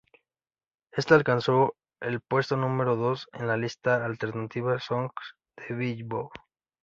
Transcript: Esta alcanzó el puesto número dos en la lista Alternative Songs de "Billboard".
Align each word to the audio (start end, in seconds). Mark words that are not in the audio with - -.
Esta 0.93 1.13
alcanzó 1.13 1.75
el 1.99 2.21
puesto 2.21 2.57
número 2.57 2.95
dos 2.95 3.29
en 3.33 3.45
la 3.45 3.55
lista 3.55 4.03
Alternative 4.03 4.79
Songs 4.79 5.11
de 5.55 5.75
"Billboard". 5.75 6.31